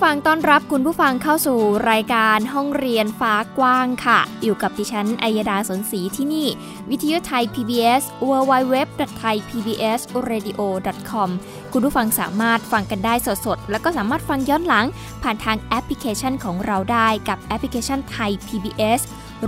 [0.00, 1.58] ผู้ฟังต้อนรับคุณผู้ฟังเข้าสู่
[1.90, 6.46] รายการห้องเรียนฟ้ากว้างค่ะ อยู่กับดิฉันอัยดาสนศรีที่นี่
[6.90, 11.28] วิทยุไทย PBS www.thaipbsradio.com
[11.72, 13.14] คุณผู้ฟังสามารถฟังกันได้
[13.46, 14.86] สดๆ แล้วก็สามารถฟังย้อนหลัง
[15.22, 19.00] ผ่านทางแอปพลิเคชันของเราได้กับแอปพลิเคชันไทย PBS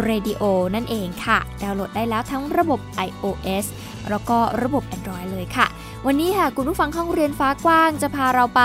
[0.07, 0.43] Radio
[0.75, 3.67] นั่นเองค่ะ ดาวน์โหลดได้แล้วทั้งระบบ iOS
[4.11, 5.67] แล้วก็ระบบ Android เลยค่ะ
[6.07, 8.63] วันนี้ค่ะคุณผู้ฟังห้องเรียนฟ้ากว้างจะพาเราไป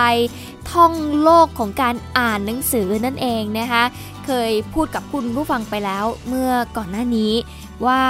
[0.77, 3.83] ท่องโลกของการอ่านหนังสือนั่นเองนะคะ
[4.25, 7.33] เคยพูดกับคุณผู้ฟังไปแล้วเมื่อก่อนหน้านี้
[7.85, 8.01] ว่า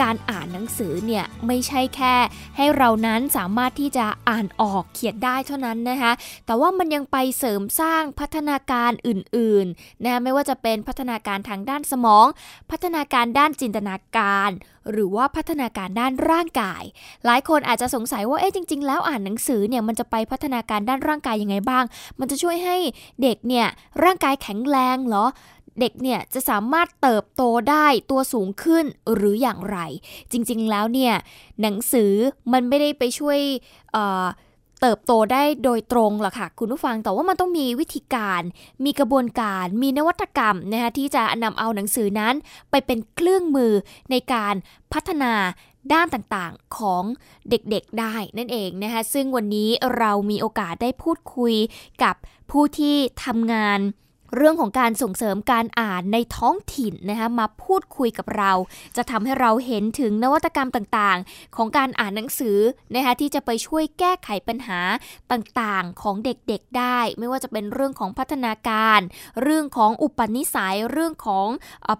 [0.00, 2.14] การอ่านหนังสือเนี่ยไม่ใช่แค่
[2.56, 6.12] ให้เรานั้นสามารถที่จะอ่านออกเขียนได้เท่านั้นนะคะ
[6.46, 12.26] แต่ว่ามันยังไปเสริมสร้างพัฒนาการอื่นๆนะไม่ว่าจะเป็นพัฒนาการทางด้านสมอง
[12.70, 14.50] พัฒนาการด้านจินตนาการ
[14.90, 16.82] หรือว่าพัฒนาการด้านร่างกาย
[17.24, 21.84] หลายคนอาจจะสงสัยว่าเอ๊ะจริง ๆ แล้วอ่านหนังสือเนี่ยมันจะไปพัฒนาการด้านร่างกายยังไงบ้าง
[22.20, 22.76] มันจะช่วยให้
[23.22, 23.66] เด็กเนี่ย
[24.04, 25.26] ร่างกายแข็งแรงเหรอ
[25.80, 29.78] เด็กเนี่ยจะสามารถเติบโตได้ตัวสูงขึ้นหรืออย่างไร
[30.32, 31.14] จริงๆแล้วเนี่ย
[31.62, 32.12] หนังสือ
[32.52, 33.38] มันไม่ได้ไปช่วย
[34.80, 38.42] เติบโตได้โดยตรงหรอกค่ะคุณผู้ฟังแต่ว่ามันต้องมีวิธีการ
[38.84, 42.34] มีกระบวนการ มีนวัตกรรมนะคะที่จะนำเอาหนังสือนั้น
[42.70, 43.72] ไปเป็นเครื่องมือ
[44.10, 44.54] ในการ
[44.92, 45.32] พัฒนา
[45.92, 47.04] ด้านต่างๆของ
[47.50, 51.54] เด็กๆได้นั่นเองนะคะซึ่งวันนี้เรามีโอกาสได้พูดคุย
[52.02, 52.14] กับ
[52.50, 53.80] ผู้ที่ทำงาน
[54.36, 58.52] เรื่องของการส่งเสริมการอ่านในท้องถิ่นนะคะมาพูดคุยกับเรา
[58.96, 62.58] จะทำให้เราเห็นถึงนวัตกรรมต่างๆ ของการอ่านหนังสือ
[62.94, 64.80] นะคะที่จะไปช่วยแก้ไขปัญหา
[65.32, 69.00] ต่างๆ ของเด็กๆได้ ไม่ว่าจะเป็นเรื่องของพัฒนาการ
[69.42, 71.48] เรื่องของอุปนิสัยเรื่องของ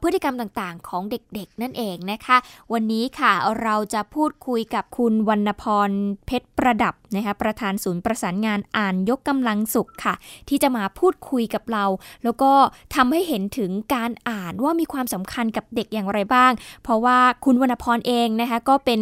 [0.03, 2.37] พฤติกรรมต่างๆ ของเด็กๆ นั่นเองนะคะ
[2.73, 3.33] วันนี้ค่ะ
[3.63, 5.91] เราจะพูดคุยกับคุณวรรณพร
[6.27, 10.15] เพชรประดับ นะคะประธานศูนย์ประสานงานอ่านยกกำลังสุขค่ะ
[10.49, 11.85] ที่จะมาพูดคุยกับเรา
[12.25, 12.53] แล้วก็
[12.95, 19.01] ทำให้เห็นถึงการอ่านว่ามีความสำคัญกับเด็กอย่างไรบ้าง เพราะว่าคุณวรรณพรเองนะคะก็เป็น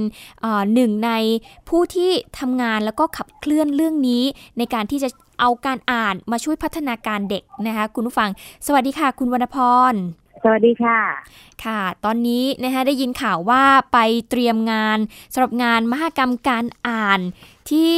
[0.74, 1.10] หนึ่งใน
[1.68, 4.24] ผู้ที่ทำงานแล้วก็ขับเคลื่อนเรื่องนี้
[4.58, 5.08] ในการที่จะ
[5.40, 8.30] เอาการอ่านมาช่วยพัฒนาการเด็กนะคะคุณผู้ฟัง
[8.66, 9.56] สวัสดีค่ะ คุณวรรณพ
[9.92, 9.94] ร
[10.44, 11.00] สวัสดีค่ะ
[11.64, 13.62] ค่ะ ตอนนี้นะคะได้ยินข่าวว่า
[13.92, 13.98] ไป
[14.30, 14.98] เตรียมงาน
[15.32, 17.20] สำหรับงานมหกรรมการอ่าน
[17.70, 17.92] ที่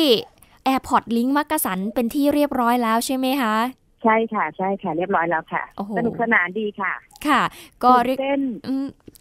[0.72, 3.56] Airport Link มักกะสันเป็นที่เรียบร้อยแล้วใช่ไหมคะ
[4.02, 5.62] ใช่ค่ะ ใช่ค่ะ เรียบร้อยแล้วค่ะ
[5.98, 6.92] สนุกสนานดีค่ะ
[7.26, 7.42] ค่ะ
[7.84, 8.40] ก็ตื่นเต้น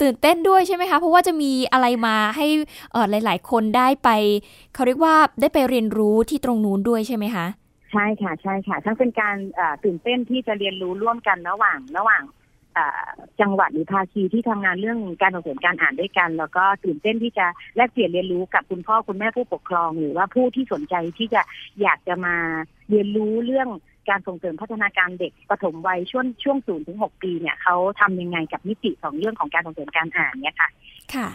[0.01, 2.47] ตื่นเต้นด้วยใช่ไหมคะ เพราะว่าจะมีอะไรมาให้
[2.91, 4.09] เออหลาย ๆ คนได้ไป
[4.73, 7.45] เขาเรียกว่าได้ไปเรียนรู้ที่ตรงนู้นด้วยใช่ไหมคะ
[7.91, 9.35] ใช่ค่ะใช่ค่ะ ทั้งเป็นการ
[9.83, 12.23] ตื่นเต้นที่จะเรียนรู้ร่วมกันระหว่างระหว่าง
[13.41, 17.45] จังหวัดหรือภาคีที่ทำงานเรื่องการส่งเสริมการอ่านด้วยกัน แล้วก็ตื่นเต้นที่จะ
[17.75, 21.41] แลกเปลี่ยนเรียนรู้กับคุณพ่อคุณแม่ผู้ปกครอง หรือว่าผู้ที่สนใจที่จะ
[21.81, 22.35] อยากจะมา
[22.89, 23.69] เรียนรู้เรื่อง
[24.09, 30.69] การส่งเสริมพัฒนาการเด็กปฐมวัยช่วงช่วงศูนย์ถึงหกปีเนี่ยเขาทำยังไงกับมิติของเรื่องของการส่งเสริมการอ่านเนี่ยค่ะ
[31.16, 31.29] ค่ะ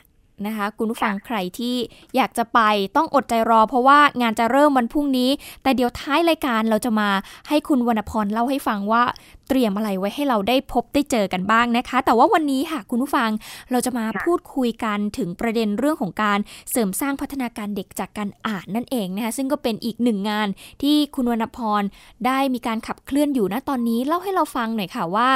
[0.46, 1.74] นะคะคุณผู้ฟังใครที่
[2.16, 2.60] อยากจะไป
[2.96, 5.30] ต้องอดใจรอ เพราะว่างานจะเริ่มวันพรุ่งนี้
[5.62, 7.08] แต่เดี๋ยวท้ายรายการเราจะมา
[7.48, 9.02] ให้คุณวรรณพรเล่าให้ฟังว่า
[9.48, 13.30] เตรียมอะไรไว้ให้เราได้พบได้เจอกันบ้างนะคะ แต่ว่าวันนี้ค่ะคุณผู้ฟัง
[13.70, 16.38] เราจะมาพูดคุยกันถึงประเด็นเรื่องของการ
[16.70, 20.48] เสริมสร้างพัฒนาการเด็กจากการอ่านนั่นเองนะคะซึ่งก็เป็นอีกหนึ่งงาน
[20.82, 21.82] ที่คุณวรรณพร
[22.26, 25.30] ได้มีการขับเคลื่อนอยู่ณตอนนี้เล่าให้เราฟังหน่อยค่ะว่า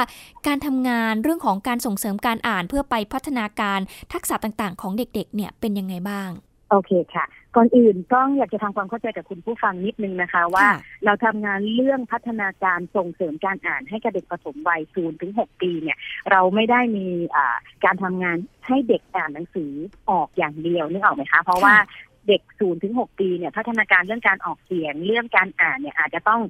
[0.47, 3.79] การทำงานเรื่องของการส่งเสริมการอ่านเพื่อไปพัฒนาการ
[4.13, 6.29] ทักษะต่างๆ ของเด็กๆเนี่ยเป็นยังไงบ้าง
[6.71, 7.25] โอเคค่ะ
[7.55, 10.67] ก่อนอื่นต้องอยากจะทำความเข้าใจกับคุณผู้ฟังนิดนึงนะคะ ว่า
[11.05, 15.97] เราทำงานเรื่องพัฒนาการส่งเสริมการอ่านให้กับเด็กปฐมวัยศูนย์ถึงหกปีเนี่ย
[16.31, 17.07] เราไม่ได้มี
[17.85, 18.37] การทำงาน
[18.67, 19.71] ให้เด็กอ่านหนังสือ
[20.09, 21.75] ออกอย่างเดียวนึกออกไหมคะ เพราะว่า
[22.27, 26.41] เด็กศูนย์ถึงหกปีเนี่ยพัฒนาการเรื่องการออกเสียงเรื่องการอ่านเนี่ยอาจจะต้อง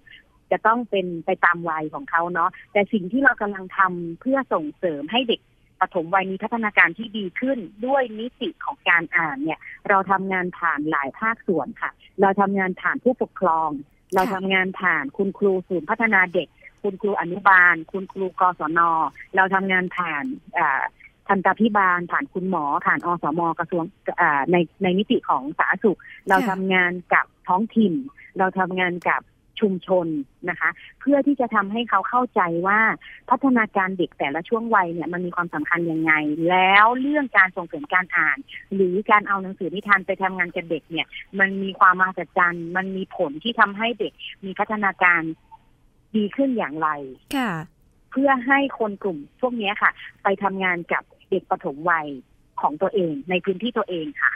[0.52, 5.42] จะต้องเป็นไปตามวัยของเขาเนาะแต่สิ่งที่เรากำลังทำเพื่อส่งเสริมให้เด็ก
[5.84, 9.60] ปฐมวัยมีพัฒนาการที่ดีขึ้นด้วยนิสิตของการอ่านเนี่ย
[9.90, 11.92] เราทำงานผ่านหลายภาคส่วนค่ะ
[12.22, 13.70] เราทำงานผ่านผู้ปกครอง
[14.16, 16.48] เราทำงานผ่านคุณครูศูนย์พัฒนาเด็ก
[16.84, 18.80] คุณครูอนุบาล คุณครูกศน
[19.36, 20.24] เราทำงานผ่าน
[21.28, 23.84] ทันตพิบาลผ่านคุณหมอผ่านอสมกระทรวง
[24.52, 27.94] ในในนิติของสาธารณสุข เราทำงานกับท้องถิ่น
[28.38, 29.22] เราทำงานกับ
[29.60, 30.08] ชุมชน
[30.50, 30.70] นะคะ
[31.00, 32.80] เพื่อที่จะทำให้เขาเข้าใจว่า
[33.30, 36.14] พัฒนาการเด็กแต่ละช่วงวัยเนี่ยมันมีความสำคัญยังไง
[36.50, 38.38] แล้วเรื่องการส่งเสริมการอ่าน
[38.74, 41.08] หรือการเอาหนังสือนิทานไปทำงานกับเด็กเนี่ย
[41.40, 44.14] มันมีความมหัศจรรย์มันมีผลที่ทำให้เด็ก
[44.46, 45.22] มีพัฒนาการ
[46.16, 46.90] ดีขึ้นอย่างไร
[47.36, 47.52] ค่ะ
[48.12, 49.92] เพื่อให้คนกลุ่มพวกนี้ค่ะ
[50.24, 52.08] ไปทำงานกับเด็กปฐมวัย
[52.62, 54.34] ของตัวเองในพื้นที่ตัวเองค่ะ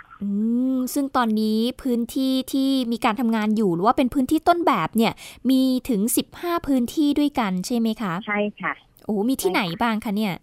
[0.93, 5.13] ซึ่งตอนนี้พื้นที่ที่มีการทำงานอยู่หรือว่าเป็นพื้นที่ต้นแบบเนี่ย
[5.49, 6.01] มีถึง
[6.33, 8.73] 15 พื้นที่ด้วยกันใช่ไหมคะ ใช่ค่ะ
[9.05, 10.35] โอ้ มีที่ไหนบ้างคะเนี่ย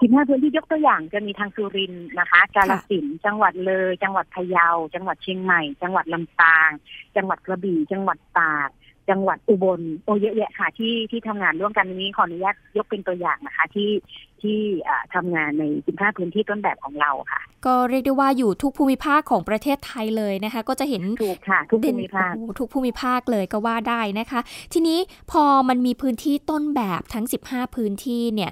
[0.00, 6.70] สิบห้าพื้นที่ยกตัวอย่างจะมีทางสุรินทร์นะคะ กาฬสินธุ์จังหวัดเลย จังหวัดพะเยา จังหวัดเชียงใหม่ จังหวัดลำปาง
[7.16, 8.70] จังหวัดกระบี่ จังหวัดตาก
[9.10, 13.90] จังหวัดอุบลโอเยอะแยะค่ะที่ที่ทำงานร่วมกันนี้ขออนุญาตยกเป็นตัวอย่างนะคะที่
[14.42, 14.58] ที่
[15.14, 24.40] ทำงานใน 15 พื้นที่ต้นแบบของเราค่ะ ก็เรียกได้ว่าอยู่ทุกภูมิภาคของประเทศไทยเลยนะคะ ก็จะเห็นถูกค่ะ ทุกภูมิภาคทุกภูมิภาคเลยก็ว่าได้นะคะ
[24.72, 24.98] ทีนี้
[25.30, 28.50] พอมันมีพื้นที่ต้นแบบทั้ง 15 พื้นที่เนี่ย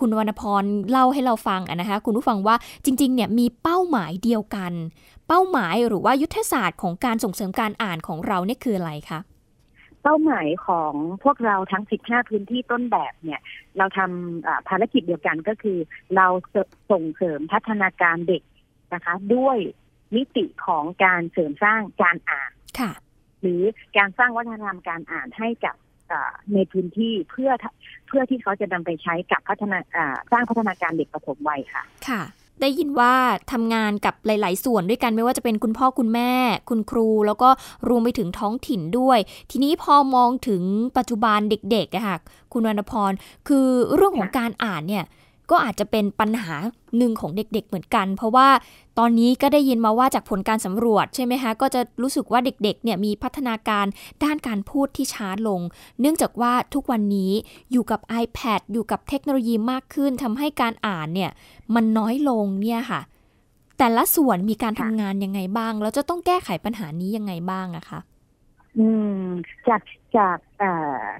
[0.00, 4.72] คุณวรรณพรเล่าให้เราฟังนะคะ คุณผู้ฟังว่าจริงๆเนี่ยมีเป้าหมายเดียวกัน
[5.28, 9.20] เป้าหมายหรือว่ายุทธศาสตร์ของการส่งเสริมการอ่านของเราเนี่ยคืออะไรคะ
[10.02, 10.94] เป้าหมายของ
[11.24, 13.40] พวกเราทั้ง 15 พื้นที่ต้นแบบเนี่ย
[13.78, 15.78] เราทำภารกิจเดียวกันก็คือ
[16.16, 16.26] เรา
[16.90, 18.42] ส่งเสริมพัฒนาการเด็ก
[18.94, 19.58] นะคะ ด้วย
[20.16, 22.92] มิติของการเสริมสร้างการอ่านค่ะ
[23.40, 23.62] หรือ
[23.96, 25.76] การสร้างวัฒนธรรมการอ่านให้กับ
[26.54, 27.50] ในพื้นที่เพื่อ
[28.08, 29.78] เพื่อที่เขาจะนำไปใช้กับพัฒนา
[30.32, 32.22] สร้างพัฒนาการเด็กปฐมวัยค่ะ ค่ะ
[32.60, 33.14] ได้ยินว่า
[33.52, 36.32] ทำงานกับหลาย ๆ ส่วนด้วยกันไม่ว่าจะเป็นคุณพ่อคุณแม่
[36.68, 37.48] คุณครู แล้วก็
[37.88, 39.18] รวมไปถึงท้องถิ่นด้วย
[39.50, 40.62] ทีนี้พอมองถึง
[40.96, 42.16] ปัจจุบันเด็กๆอะค่ะ
[42.52, 43.12] คุณวรรณพร
[43.48, 45.04] คือเรื่องของการอ่านเนี่ย
[45.50, 46.54] ก็อาจจะเป็นปัญหา
[46.98, 48.48] หนึ่งของเด็กๆเหมือนกัน เพราะว่า
[48.98, 53.86] ตอนนี้ก็ได้ยินมาว่าจากผลการสำรวจใช่ไหมคะก็จะรู้สึกว่าเด็กๆเนี่ยมีพัฒนาการ
[54.24, 55.60] ด้านการพูดที่ช้าลง
[56.00, 57.32] เนื่องจากว่าทุกวันนี้
[57.72, 61.30] อยู่กับ iPad อยู่กับเทคโนโลยีมากขึ้นทำให้การอ่านเนี่ย
[61.74, 63.00] มันน้อยลงเนี่ยค่ะ
[63.78, 68.00] แต่ละส่วนมีการทำงานยังไงบ้าง แล้วจะต้องแก้ไขปัญหานี้ยังไงบ้างอะคะ
[68.78, 68.88] อื
[69.22, 69.24] ม
[69.68, 69.80] จาก
[70.18, 70.38] จาก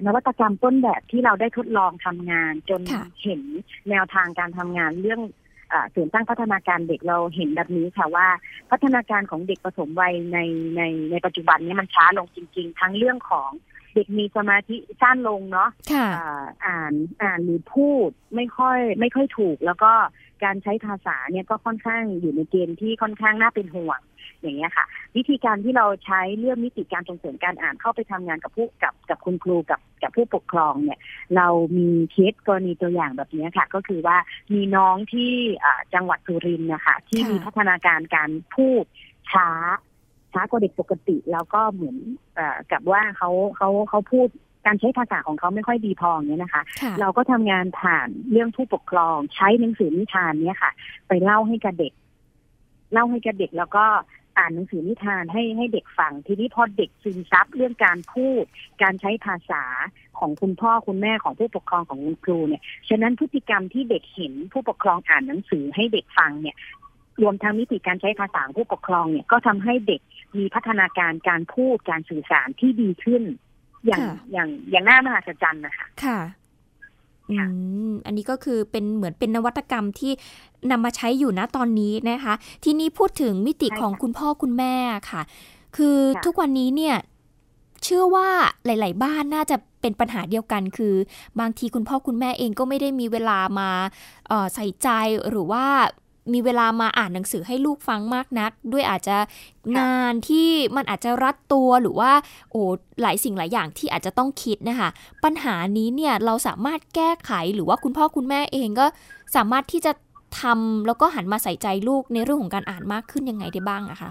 [0.05, 2.81] นวัตกรรมต้นแบบที่เราได้ทดลองทำงาน จน
[3.23, 3.41] เห็น
[3.89, 5.21] แนวทางการทำงานเรื่อง
[5.91, 8.27] เสริมสร้างพัฒนาการเด็กเราเห็นแบบนี้ค่ะว่า
[8.71, 10.39] พัฒนาการของเด็กผสมวัยใน
[10.75, 13.49] ในในปัจจุบันนี้มันช้าลงจริง ๆ ทั้งเรื่องของ
[13.93, 15.69] เด็กมีสมาธิสั้นลงเนาะ
[16.65, 19.91] อ่านอ่านหรือพูดไม่ค่อยไม่ค่อยถูก แล้วก็
[20.43, 23.99] การใช้ภาษาเนี่ยก็ค่อนข้างอยู่ในเกณฑ์ที่ค่อนข้างน่าเป็นห่วง
[24.41, 24.85] อย่างเงี้ยค่ะ
[25.17, 30.99] วิธีการที่เราใช้เรื่องมิติการส่งเสริมการอ่านเข้าไปทำงานกับผู้กับกับคุณครูกับกับผู้ปกครองเนี่ย
[31.35, 31.47] เรา
[31.77, 34.17] มีเคสกรณีตัวอย่างแบบนี้ค่ะ ก็คือว่า
[34.53, 35.31] มีน้องที่
[35.93, 38.83] จังหวัดสุรินทร์นะคะที่มีพัฒนาการการพูด
[39.31, 39.49] ช้า
[40.33, 41.97] ช้ากว่าเด็กปกติ แล้วก็เหมือน
[42.37, 42.41] อ
[42.71, 44.27] กับว่าเขาเขาเขาพูด
[44.65, 46.63] การใช้ภาษาของเขาไม่ค่อยดีพอเนี่ยนะคะ
[46.99, 50.71] เราก็ทำงานผ่านเรื่องผู้ปกครอง ใช้หนังสือนิทานเนี่ยค่ะ
[51.07, 51.93] ไปเล่าให้กับเด็ก
[52.93, 53.85] เล่าให้กับเด็กแล้วก็
[54.37, 58.43] อ่านหนังสือนิทานให้ให้เด็กฟัง ทีนี้พอเด็กซึมซับเรื่องการพูด
[58.81, 59.63] การใช้ภาษา
[60.19, 66.55] ของคุณพ่อคุณแม่ของผู้ปกครองของคุณครูเนี่ยฉะนั้นพฤติกรรมที่เด็กเห็นผู้ปกครองอ่านหนังสือให้เด็กฟังเนี่ย
[67.21, 70.01] รวมทั้งมิติการใช้ภาษาผู้ปกครองเนี่ยก็ทำให้เด็ก
[70.37, 73.23] มีพัฒนาการการพูดการสื่อสารที่ดีขึ้น
[73.87, 74.01] อย่าง
[74.31, 76.19] อย่างอย่างน่ามหัศจรรย์นะคะค่ะ
[78.05, 80.11] อันนี้ก็คือเป็นเหมือนเป็นนวัตกรรมที่
[80.71, 84.75] นำมาใช้อยู่นะตอนนี้นะคะ ที่นี้พูดถึงมิติของคุณพ่อคุณแม่
[85.11, 85.21] ค่ะ
[85.77, 86.95] คือทุกวันนี้เนี่ย
[87.83, 88.27] เชื่อว่า
[88.65, 90.93] หลาย ๆ บ้านน่าจะเป็นปัญหาเดียวกันคือ
[91.39, 93.69] บางทีคุณพ่อคุณแม่เองก็ไม่ได้มีเวลามา
[94.53, 94.89] ใส่ใจ
[95.29, 95.65] หรือว่า
[96.33, 99.17] มีเวลามาอ่านหนังสือให้ลูกฟังมากนัก ด้วยอาจจะ
[99.77, 102.11] งานที่มันอาจจะรัดตัวหรือว่า
[102.51, 102.61] โอ้
[103.01, 104.89] หลายสิ่งหลายอย่างที่อาจจะต้องคิดนะคะ
[105.23, 108.85] ปัญหานี้เนี่ยเราสามารถแก้ไขหรือว่าคุณพ่อคุณแม่เองก็
[109.35, 109.91] สามารถที่จะ
[110.41, 114.09] ทำแล้วก็หันมาใส่ใจลูกในเรื่องของการอ่านมากขึ้นยังไงได้บ้างอะคะ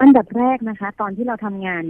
[0.00, 1.84] อันดับแรกนะคะ ตอนที่เราทำงาน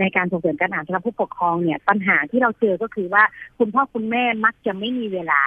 [0.00, 3.22] ในการส่งเสริมการอ่านสำหรับผู้ปกครองเนี่ย ปัญหาที่เราเจอก็คือว่า
[3.58, 5.42] คุณพ่อคุณแม่มักจะไม่มีเวลา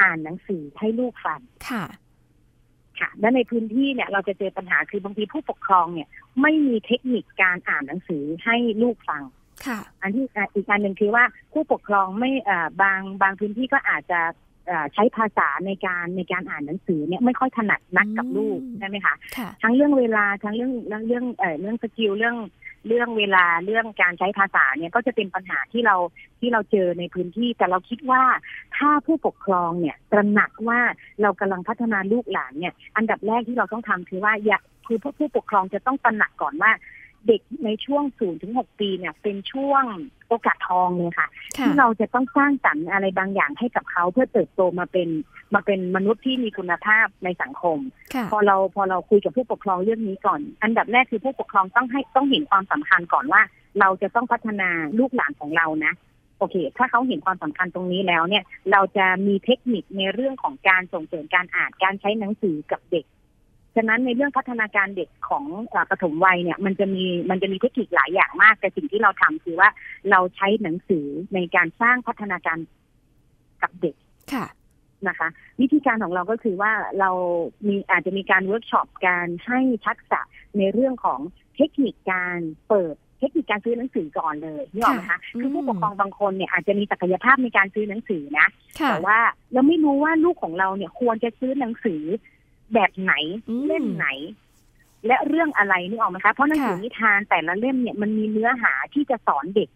[0.00, 1.40] อ่านหนังสือให้ลูกฟัง
[1.70, 1.84] ค่ะ
[2.98, 6.08] ค่ะและในพื้นที่เนี่ยเราจะเจอปัญหาคือบางทีผู้ปกครองเนี่ย
[6.42, 9.22] ไม่มีเทคนิคการอ่านหนังสือให้ลูกฟัง
[9.66, 10.24] ค่ะ อันที่
[10.54, 12.30] อีกการหนึ่งคือว่าผู้ปกครองไม่
[12.82, 14.20] บางบางพื้นที่ก็อาจจะ
[14.94, 19.14] ใช้ภาษาในการในการอ่านหนังสือเนี่ยไม่ค่อยถนัดนักกับลูกใช่ไหมคะ
[19.62, 22.36] ทั้งเรื่องเวลาทั้งเรื่องเรื่องเรื่องเอ่อเรื่องสกิลเรื่อง
[22.86, 25.96] เรื่องเวลาเรื่องการใช้ภาษาเนี่ยก็จะเป็นปัญหาที่เรา
[26.40, 28.22] ที่เราเจอในพื้นที่ แต่เราคิดว่า
[28.76, 30.80] ถ้าผู้ปกครองเนี่ยตระหนักว่า
[31.22, 36.72] เรากำลังพัฒนาลูกหลานเนี่ย อันดับแรกที่เราต้องทำคือว่าอยากคือผู้ปกครองจะต้องตระหนักก่อนว่า
[37.26, 39.84] เด็กในช่วงศูนย์ถึงหกปีเนี่ย เป็นช่วง
[40.28, 45.08] โอกาสทองเลยค่ะ ที่เราจะต้องสร้างสรรค์อะไรบางอย่างให้กับเขาเพื่อเติบโตมาเป็น
[45.54, 47.78] มาเป็นมนุษย์ที่มีคุณภาพในสังคม
[48.30, 53.42] พอเราพอเราคุยกับผู้ปกครองเรื่องนี้ก่อน อันดับแรกคือผู้ปกครองต้องให้ต้องเห็นความสำคัญก่อนว่า
[53.80, 55.92] เราจะต้องพัฒนาลูกหลานของเรานะ
[56.38, 63.04] โอเค ถ้าเขาเห็นความสำคัญตรงนี้แล้วเนี่ย เราจะมีเทคนิคในเรื่องของการส่งเสริมการอ่าน การใช้หนังสือกับเด็ก
[63.76, 65.44] ฉะนั้นในเรื่องพัฒนาการเด็กของ
[65.90, 69.68] ปฐมวัยเนี่ยมันจะมีมันจะมีเทคนิคหลายอย่างมาก แต่สิ่งที่เราทำคือว่า
[70.10, 72.58] เราใช้หนังสือในการสร้างพัฒนาการ
[73.62, 73.96] กับเด็ก
[74.32, 74.46] ค่ะ
[75.08, 75.28] นะคะ
[75.60, 77.10] วิธีการของเราก็คือว่าเรา
[77.66, 80.20] มีอาจจะมีการเวิร์กช็อปการให้ทักษะ
[80.58, 81.20] ในเรื่องของ
[81.56, 88.46] เทคนิคการเปิดเทคนิคการซื้อหนังสือก่อนเลยนึกออกไหมคะคือผู้ปกครองบางคนเนี่ยอาจจะมีศักยภาพในการซื้อหนังสือนะ
[88.88, 89.18] แต่ว่า
[89.52, 92.02] เราไม่รู้ว่าลูกของเราเนี่ยควรจะซื้อหนังสือ
[92.74, 93.12] แบบไหน
[93.64, 94.08] เล่มไหน
[95.06, 99.68] และเรื่องอะไรนึกออกไหมคะ เพราะหนังสือนิทานแต่ละเล่มเนี่ยมันมีเนื้อหาที่จะสอนเด็ก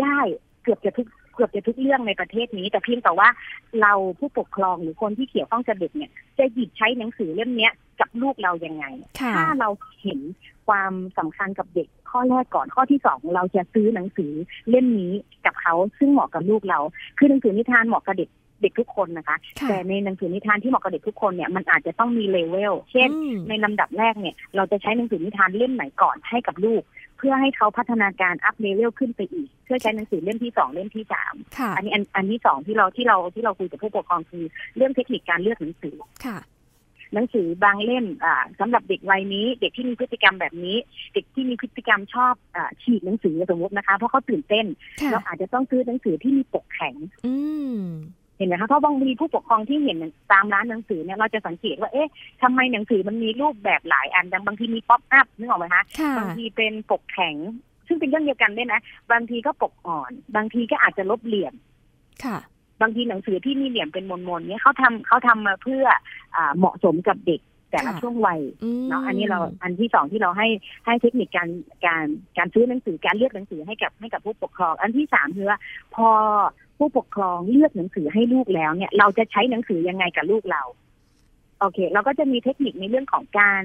[0.00, 0.18] ได้
[0.62, 3.28] เกือบจะทุกเกือบจะทุกเรื่องในประเทศนี้ แต่เพียงแต่ว่า
[3.82, 8.84] เราผู้ปกครองหรือคนที่เกี่ยวข้องกับเด็กเนี่ย จะหยิบใช้หนังสือเล่มเนี้ยกับลูกเรายังไง
[9.36, 9.68] ถ้าเรา
[10.02, 10.20] เห็น
[10.68, 14.32] ความสำคัญกับเด็กข้อแรกก่อนข้อที่สองเราจะซื้อหนังสือ
[14.70, 15.12] เล่มนี้
[15.46, 16.80] กับเขาซึ่งเหมาะกับลูกเรา
[17.18, 18.28] คือหนังสือนิทานเหมาะกับเด็ก
[18.62, 19.36] เด็กทุกคนนะคะ
[19.68, 23.08] แต่ในหนังสือนิทานที่เหมาะกับเด็กทุกคนเนี่ยมันอาจจะต้องมีเลเวล เช่น
[23.48, 26.82] ในลำดับแรกเนี่ย เราจะใช้หนังสือนิทานเล่มไหนก่อนให้กับลูก
[27.18, 31.34] เพื่อให้เขาพัฒนาการอัพเลเวลขึ้นไปอีก เพื่อใช้หนังสือเล่มที่สองเล่มที่สาม
[31.76, 34.44] อันนี้อันอันที่สองที่เราที่เราที่เราคุยกับผู้ปกครองคือ
[34.76, 36.38] เรื่องเทคนิคการเลือกหนังสือค่ะ
[37.14, 40.76] หนังสือบางเล่มอ่าสำหรับเด็กวัยนี้ เด็กที่มีพฤติกรรมแบบนี้
[41.14, 44.66] เด็กที่มีพฤติกรรมชอบอ่าฉีกหนังสือสมมตินะคะ เพราะเขาตื่นเต้น
[45.12, 46.94] เราอาจจะต้องซื้อหนังสือที่มีปกแข็ง
[47.26, 47.34] อื
[48.42, 49.98] ห็นไหมคะเพราะบางทีผู้ปกครองที่เห็น
[50.32, 52.10] ตามร้านหนังสือเนี่ยเราจะสังเกตว่าเอ๊ะ
[52.42, 55.82] ทำไมหนังสือมันมีรูปแบบหลายอันบางทีมี pop-up นึกออกไหมคะ
[56.18, 57.36] บางทีเป็นปกแข็ง
[57.86, 58.80] ซึ่งเป็นเรื่องเดียวกันด้วยนะ
[59.12, 61.54] บางทีก็ปกอ่อน บางทีก็อาจจะลบเหลี่ยม
[62.24, 62.38] ค่ะ
[62.82, 65.84] บางทีหนังสือที่มีเหลี่ยมเป็นมนๆเนี่ยเขาทำเขาทำมาเพื่อ
[66.36, 68.40] อ่าเหมาะสมกับเด็กแต่ละช่วงวัย
[68.88, 70.48] เนาะอันนี้เราอันที่สองที่เราให้
[70.86, 71.48] ให้เทคนิคการ
[71.86, 72.04] การ
[72.38, 75.58] การซื้อหนังสือการเลือกหนังสือให้กับให้กับผู้ปกครอง อันที่สามคือว่า
[75.94, 76.08] พอ
[76.82, 80.62] ผู้ปกครองเลือกหนังสือให้ลูกแล้วเนี่ย เราจะใช้หนังสือยังไงกับลูกเรา
[81.60, 83.62] โอเค เราก็จะมีเทคนิคในเรื่องของการ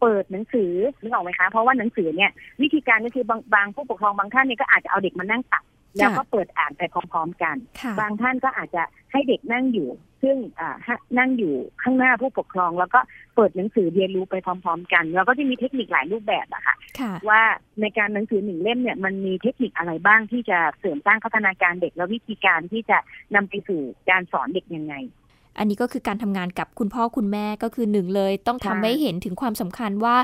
[0.00, 2.30] เปิดหนังสือนึกออกไหมคะ เพราะว่าหนังสือเนี่ย
[2.62, 5.64] วิธีการก็คือบางบางผู้ปกครองบางท่านเนี่ยก็อาจจะเอาเด็กมานั่งตัด
[5.96, 6.82] แล้วก็เปิดอ่านไป
[7.12, 7.56] พร้อมๆกัน
[8.00, 8.82] บางท่านก็อาจจะ
[9.12, 9.90] ให้เด็กนั่งอยู่
[10.22, 13.00] ซึ่งอ่านั่งอยู่ข้างหน้าผู้ปกครอง แล้วก็
[13.34, 16.76] เปิดหนังสือเรียนรู้ไปพร้อม ๆ กันแล้วก็จะมีเทคนิคหลายรูปแบบอะค่ะ
[17.28, 17.42] ว่า
[17.80, 22.98] ในการหนังสือหนึ่งเล่มเนี่ยมันมีเทคนิคอะไรบ้างที่จะเสริมสร้างพัฒนาการเด็กและวิธีการที่จะ
[23.34, 23.80] นำไปสู่
[24.10, 24.94] การสอนเด็กยังไง
[25.58, 30.16] อันนี้ก็คือการทำงานกับคุณพ่อคุณแม่ก็คือหนึ่งเลย ต้องทำให้เห็นถึงความสำคัญว่า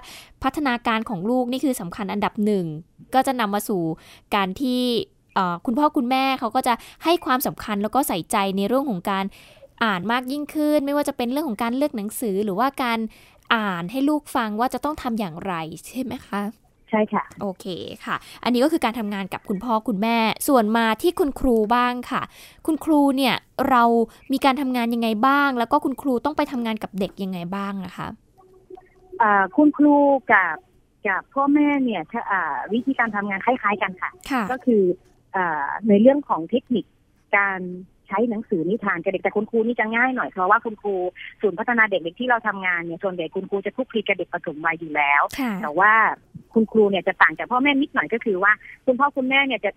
[0.42, 2.64] พัฒนาการของลูกนี่คือสำคัญอันดับหนึ่ง
[3.14, 3.82] ก็จะนำมาสู่
[4.34, 4.82] การที่
[5.66, 9.24] คุณพ่อคุณแม่เขาก็จะให้ความสำคัญแล้วก็ใส่ใจในเรื่องของการ
[9.84, 12.98] อ่านมากยิ่งขึ้น ไม่ว่าจะเป็นเรื่องของการเลือกหนังสือหรือว่าการ
[13.54, 15.54] อ่านให้ลูกฟังว่าจะต้องทำอย่างไร
[15.86, 16.42] ใช่ไหมคะ
[16.90, 17.66] ใช่ค่ะ โอเค
[18.04, 20.18] ค่ะ อันนี้ก็คือการทำงานกับคุณพ่อคุณแม่
[20.48, 22.22] ส่วนมาที่คุณครูบ้างค่ะ
[22.66, 23.34] คุณครูเนี่ย
[23.70, 23.82] เรา
[24.32, 28.08] มีการทำงานยังไงบ้าง แล้วก็คุณครูต้องไปทำงานกับเด็กยังไงบ้างนะคะ
[29.56, 29.96] คุณครู
[30.32, 30.56] กับ
[31.06, 32.02] กับพ่อแม่เนี่ย
[32.72, 34.10] วิธีการทำงานคล้าย ๆ กันค่ะ
[34.52, 34.82] ก็คือ
[35.88, 36.84] ในเรื่องของเทคนิค
[37.36, 37.60] การ
[38.08, 40.94] ใช้หนังสือนิทานกับเด็กแต่คุณครูนี่จะง่ายหน่อยเพราะว่าคุณครู
[41.40, 45.22] ศูนย์พัฒนาเด็กเด็กที่เราทำงานเนี่ยส่วนใหญ่คุณครูจะคุกคีกับเด็กประถมวัยอยู่แล้ว
[45.62, 45.92] แต่ว่า
[46.54, 48.52] คุณครูเนี่ยจะต่างจากพ่อแม่นิดหน่อยก็คือว่า
[48.86, 49.70] คุณพ่อคุณแม่เนี่ยจะ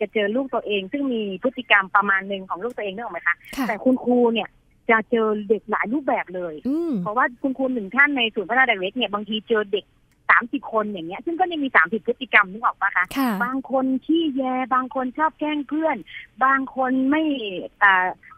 [0.00, 3.36] จะเจอลูกตัวเอง ซึ่งมีพฤติกรรมประมาณหนึ่งของลูกตัวเองนึกออกไหมคะ
[3.68, 4.48] แต่คุณครูเนี่ย
[4.90, 6.54] จะเจอเด็กหลายรูปแบบเลย
[7.02, 9.84] เพราะว่าคุณครูหนึ่งท่านในศูนย์พัฒนาเด็กเล็กเนี่ยบางทีเจอเด็ก
[10.32, 13.06] สามสิบคนอย่างเงี้ย ซึ่งก็ยังมีสามสิบพฤติกรรมนึกออกปะคะ
[13.44, 14.42] บางคนขี้แย
[14.74, 15.96] บางคนชอบแกล้งเพื่อน
[16.44, 17.22] บางคนไม่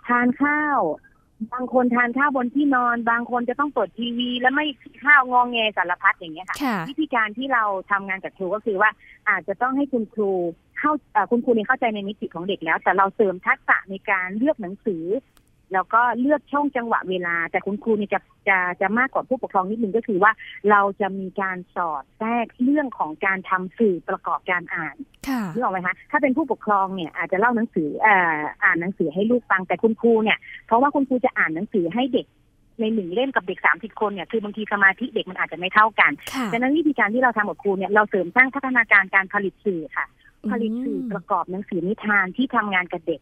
[0.07, 0.81] ทานข้าว
[1.53, 4.67] บางคนทานข้าวบนที่นอน บางคนจะต้องเปิดทีวี แล้วไม่
[5.05, 6.57] ข้าวงองแงสารพัดอย่างเงี้ยค่ะ
[6.89, 8.91] วิธีการที่เราทำงานกับครูก็คือว่า
[9.29, 10.31] อาจจะต้องให้คุณครู
[10.79, 10.93] เข้า
[11.31, 15.05] คุณครูเนี่ยเข้าใจในมิติของเด็กแล้ว แต่เราเสริมทักษะในการเลือกหนังสือ
[15.75, 20.33] แล้วก็เลือกช่องจังหวะเวลา แต่คุณครูนี่จะจะจะมากกว่าผู้ปกครองนิดนึงก็คือว่า
[20.71, 24.97] เราจะมีการสอดแทรกเรื่องของการทำสื่อประกอบการอ่าน
[25.53, 32.27] นึกออกไหมคะถ้าเป็นผู้ปกครองเนี่ยอาจจะเล่าหนังสืออ่าอ่านหนังสือให้ลูกฟังแต่คุณครูเนี่ยเพราะว่าคุณครูจะอ่านหนังสือให้เด็ก
[32.81, 36.13] ในหนึ่งเล่มกับเด็กสามสิบคนเนี่ยคือบางทีสมาธิเด็กมันอาจจะไม่เท่ากัน
[36.53, 40.07] ดังนั้นวิธีการที่เราทำกับครูเนี่ยเราเสริมสร้างพัฒนาการการผลิตสื่อค่ะ
[40.53, 43.21] ผลิตสื่อประกอบหนังสือนิทานที่ทำงานกับเด็ก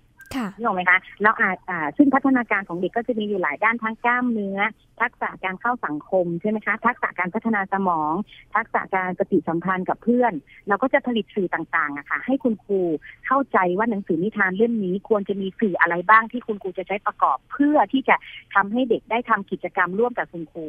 [0.57, 1.57] นี่ออกไหมคะแล้วอาจ
[1.97, 4.59] ซึ่งพัฒนาการของเด็กก็จะมีอยู่หลายด้านทั้งกล้ามเนื้อ
[5.01, 8.13] ทักษะการเข้าสังคมใช่ไหมคะ ทักษะการพัฒนาสมอง
[8.55, 10.33] ทักษะการปฏิสัมพันธ์กับเพื่อน
[10.69, 12.81] เราก็จะผลิตสื่อต่างๆอะค่ะ ให้คุณครู
[13.27, 18.17] เข้าใจว่าหนังสือนิทานเล่มนี้ควรจะมีสื่ออะไรบ้างที่คุณครูจะใช้ประกอบ เพื่อที่จะ
[18.55, 20.67] ทำให้เด็กได้ทำกิจกรรมร่วมกับคุณครู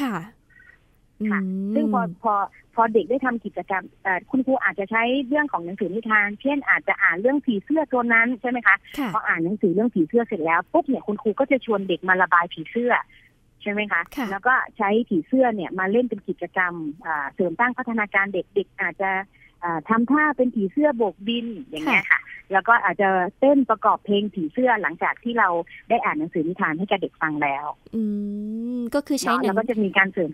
[0.00, 0.14] ค่ะ
[1.30, 1.40] ค่ะ
[1.74, 2.34] ซึ่งพอพอ
[2.74, 3.84] พอเด็กได้ทำกิจกรรม
[4.30, 8.76] คุณครูอาจจะใช้เรื่องของหนังสือนิทาน เช่นอาจจะอ่านเรื่องผีเสื้อตัวนั้นใช่ไหมคะ
[9.12, 12.92] พออ่านหนังสือเรื่องผีเสื้อเสร็จแล้วปุ๊บเนี่ยคุณครูก็จะชวนเด็กมาระบายผีเสื้อ
[13.62, 16.72] ใช่ไหมคะ แล้วก็ใช้ผีเสื้อเนี่ยมาเล่นเป็นกิจกรรม
[17.34, 19.10] เสริมตั้งพัฒนาการเด็กเด็กอาจจะ
[19.88, 22.20] ทำท่าเป็นผีเสื้อโบกบินอย่างเงี้ยค่ะ
[22.52, 23.08] แล้วก็อาจจะ
[23.40, 25.48] เต้นประกอบเพลงผีเสื้อหลังจากที่เรา
[25.88, 28.02] ได้อ่านหนังสือนิทานให้กับเด็กฟังแล้ว อื
[28.78, 30.30] มก็คือใช้แล้วก็จะมีการเสริม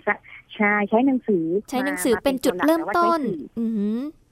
[0.57, 3.21] ใช่ใช้หนังสือ ใช้หนังสือเป็นจุดเริ่มต้น
[3.59, 3.65] อื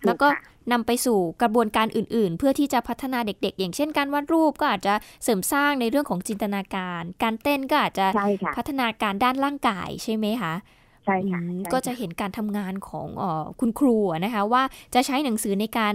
[0.07, 0.29] แล้วก็
[0.73, 8.07] นำไปสู่กระบวนการอื่น ๆ เพื่อที่จะพัฒนาเด็ก ๆ อย่างเช่นการวาดรูปก็อาจจะเสริมสร้างในเรื่องของจินตนาการ การเต้นก็อาจจะ
[8.57, 10.55] พัฒนาการด้านร่างกายใช่ไหมคะ
[11.09, 11.41] ใช่ค่ะ
[11.73, 13.25] ก็จะเห็นการทำงานของอ
[13.61, 14.63] คุณครูนะคะว่า
[14.95, 15.95] จะใช้หนังสือในการ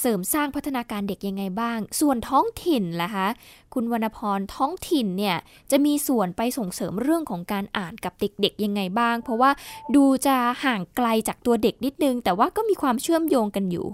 [0.00, 3.28] เสริมสร้างพัฒนาการเด็กยังไงบ้าง ส่วนท้องถิ่นล่ะคะ
[3.74, 5.36] คุณวรรณพรท้องถิ่นเนี่ย
[5.70, 9.50] จะมีส่วนไปส่งเสริมเรื่องของการอ่านกับเด็กๆยังไงบ้าง เพราะว่า
[9.94, 13.86] ดูจะห่างไกลจากตัวเด็กนิดนึง แต่ว่าก็มีความเชื่อมโยงกันอยู่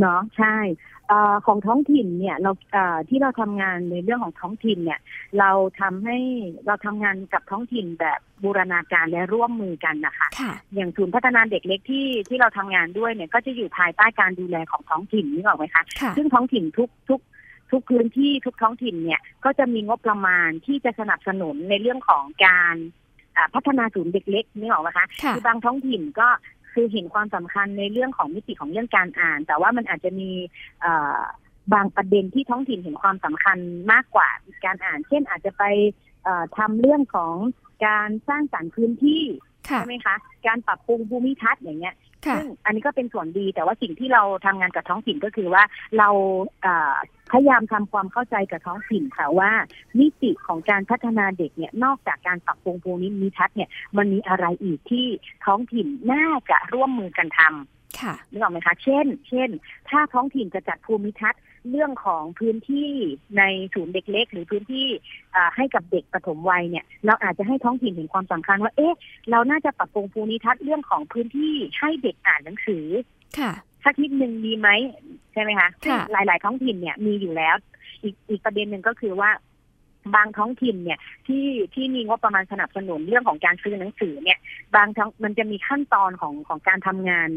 [0.00, 0.56] เนาะใช่
[1.46, 2.52] ของท้องถิ่นเนี่ยเรา
[3.08, 5.00] ที่เราทำงานในเรื่องของท้องถิ่นเนี่ย
[5.38, 6.18] เราทำให้
[6.66, 10.28] เราทำงานกับท้องถิ่นแบบบูรณาการและร่วมมือกันนะคะ
[10.74, 15.84] อย่างศูนย์พัฒนาเด็กเล็กที่ที่เราทำงานด้วยเนี่ยก็จะอยู่ภายใต้การดูแลของท้องถิ่นนี่หรอกไหมคะ
[16.16, 17.20] ซึ่งท้องถิ่นทุกทุก
[17.70, 22.76] ทุกพื้นที่ทุกท้องถิ่นเนี่ยก็จะมีงบประมาณที่จะสนับสนุนในเรื่องของการ
[23.54, 26.28] พัฒนาศูนย์เด็กเล็กนี่หรอกไหมคะคือบางท้องถิ่นก็
[26.74, 30.30] คือเห็นความสำคัญในเรื่องของมิติของเรื่องการอ่าน แต่ว่ามันอาจจะมี
[31.74, 33.58] บางประเด็นที่ท้องถิ่นเห็นความสำคัญ
[33.92, 34.28] มากกว่า
[34.64, 35.64] การอ่าน เช่นอาจจะไป
[36.58, 37.34] ทำเรื่องของ
[37.86, 39.22] การสร้างสรรค์พื้นที่
[39.64, 40.16] ใช่ไหมคะ
[40.46, 41.94] การปรับปรุงภูมิทัศน์อย่างเงี้ย
[42.36, 45.62] ซึ่งอันนี้ก็เป็นส่วนดีแต่ว่าสิ่งที่เราทำงานกับท้องถิ่นก็คือว่า
[45.98, 46.08] เรา
[47.32, 49.50] พยายามทำความเข้าใจกับท้องถิ่นค่ะว่า
[49.98, 55.06] มิติของการพัฒนาเด็กเนี่ยนอกจากการปรับปรุงภูมิทัศน์เนี่ยมันมีอะไรอีกที่
[55.46, 59.50] ท้องถิ่นน่าจะร่วมมือกันทำค่ะนึกออกไหมคะ เช่น เช่น
[59.88, 62.90] ถ้าท้องถิ่นจะจัดภูมิทัศน์ เรื่องของพื้นที่
[63.38, 63.42] ใน
[63.74, 64.86] ศูนย์เด็กเล็ก หรือพื้นที่
[65.56, 68.96] ให้กับเด็กปฐมวัยเนี่ย เราอาจจะให้ท้องถิ่นเห็นความสำคัญว่า เอ๊ะ
[69.30, 72.86] เราน่าจะปรับปรุงภูมิทัศน์เรื่องของพื้นที่ให้เด็กอ่านหนังสือ
[73.38, 73.52] ค่ะ
[73.84, 74.68] สักนิดหนึ่งมีไหม
[75.32, 75.68] ใช่ไหมคะ
[76.12, 77.56] หลาย ๆ ท้องถิ่นเนี่ยมีอยู่แล้ว
[78.02, 79.30] อีกอีกประเด็นหนึ่งก็คือว่า
[80.14, 84.38] บางท้องถิ่นเนี่ยที่ที่มีงบประมาณสนับสนุนเรื่องของการซื้อหนังสือเนี่ย
[84.76, 87.28] บางท้องมันจะมีขั้นตอนของของการทำงาน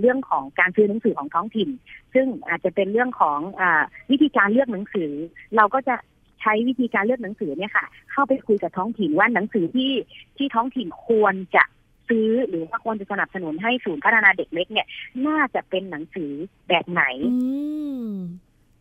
[0.00, 1.68] เรื่องของการซื้อหนังสือของท้องถิ่น
[2.14, 3.62] ซึ่งอาจจะเป็นเรื่องของอ
[4.10, 5.10] วิธีการเลือกหนังสือ
[5.56, 5.96] เราก็จะ
[6.40, 9.92] ใช้วิธีการเลือกหนังสือเนี่ยค่ะ เข้าไปคุยกับท้องถิ่นว่าหนังสือที่
[10.36, 11.64] ที่ท้องถิ่นควรจะ
[12.08, 14.86] ซื้อหรือว่าควรจะสนับสนุนให้ศูนย์พัฒนาเด็กเล็กเนี่ย
[15.26, 16.30] น่าจะเป็นหนังสือ
[16.68, 17.02] แบบไหน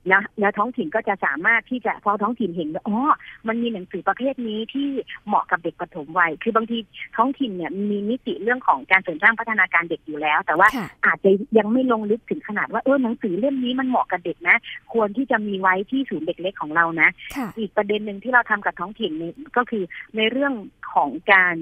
[0.07, 2.97] แล้วแล้วท้องถิ่นก็จะสามารถที่จะพอท้องถิ่นเห็นว่าอ๋อ
[3.47, 4.89] มันมีหนังสือประเภทนี้ที่
[5.27, 6.77] เหมาะกับเด็กปฐมวัย คือบางที
[7.17, 10.67] ท้องถิ่นเนี่ยมีมิติเรื่องของการเสริมสร้างพัฒนาการเด็กอยู่แล้ว แต่ว่า
[11.05, 14.57] อาจจะยังไม่ลงลึกถึงขนาดว่าเออหนังสือเล่มนี้มันเหมาะกับเด็กนะ
[14.93, 17.09] ควรที่จะมีไว้ที่ศูนย์เด็กเล็กของเรานะ
[17.57, 19.83] อีกประเด็นหนึ่งที่เราทำกับท้องถิ่นนี่ก็คือ
[20.15, 20.53] ในเรื่อง
[20.93, 21.55] ของการ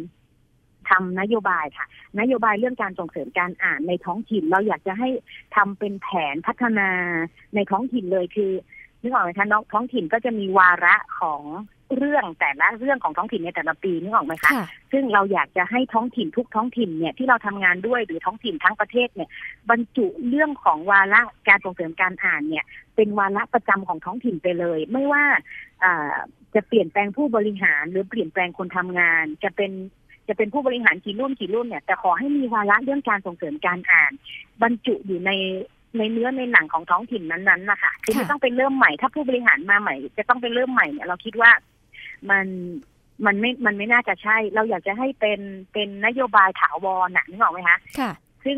[0.93, 1.87] ทำนโยบายค่ะ
[2.19, 5.09] นโยบายเรื่องการส่งเสริมการอ่านในท้องถิ่น เราอยากจะให้
[5.55, 6.89] ทำเป็นแผนพัฒนา
[7.55, 8.51] ในท้องถิ่นเลยคือ
[9.01, 11.41] นึกออกไหมคะน้องท้องถิ่นก็จะมีวาระของ
[11.97, 14.51] เรื่องแต่ละเรื่องของท้องถิ่นในแต่ละปีนึกออกไหมคะ
[14.91, 19.29] ซึ่งเราอยากจะให้ท้องถิ่นทุกท้องถิ่นเนี่ยที่เราทำงานด้วยหรือท้องถิ่นทั้งประเทศเนี่ย
[19.69, 25.23] บรรจุเรื่องของวาระการส่งเสริมการอ่านเนี่ย เป็นวาระประจำของท้องถิ่นไปเลย ไม่ว่า
[26.55, 29.71] จะเปลี่ยนแปลงผู้บริหารหรือเปลี่ยนแปลงคนทำงาน จะเป็น
[30.27, 34.11] จะเป็นผู้บริหารกี่รุ่นกี่รุ่นเนี่ยแต่ขอให้มีวาระเรื่องการส่งเสริมการอ่าน
[34.61, 35.31] บรรจุอยู่ใน
[35.97, 41.51] ในเนื้อในหนังของท้องถิ่นนั้นๆนะคะคือไม่ต้องเป็นเริ่มใหม่ ถ้าผู้บริหารมาใหม่ จะต้องเป็นเริ่มใหม่เนี่ยเราคิดว่า
[42.29, 42.45] มัน
[43.25, 45.39] มันไม่มันไม่น่าจะใช่ เราอยากจะให้เป็น
[45.73, 48.11] เป็นนโยบายถาวรน่ะนึกออกไหมคะค่ะ
[48.43, 48.57] ซึ่ง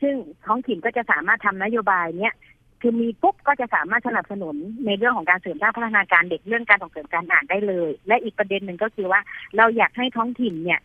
[0.00, 0.14] ซึ่ง
[0.46, 2.34] ท้องถิ่นก็จะสามารถทำนโยบายเนี้ย
[2.80, 9.20] คือมีปุ๊บก็จะสามารถสนับสนุนในเรื่องของการเสริมสร้างพัฒนาการเด็กเรื่องการส่งเสริมการอ่านได้เลย และอีกประเด็นหนึ่งก็คือว่า
[9.56, 10.80] เราอยากให้ท้องถิ่นเนี่ย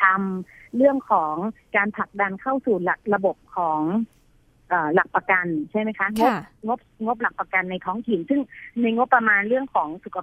[0.00, 1.34] ทำเรื่องของ
[1.76, 3.80] การผลักดันเข้าสู่หลักระบบของ
[4.94, 6.32] หลักประกันใช่ไหมคะงบ
[6.66, 8.40] งบงบหลักประกันในท้องถิ่น ซึ่ง
[8.82, 10.18] ในงบประมาณเรื่องของสุข